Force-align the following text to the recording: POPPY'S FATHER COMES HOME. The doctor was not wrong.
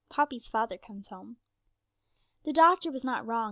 POPPY'S 0.09 0.47
FATHER 0.47 0.79
COMES 0.79 1.09
HOME. 1.09 1.37
The 2.43 2.51
doctor 2.53 2.89
was 2.91 3.03
not 3.03 3.23
wrong. 3.27 3.39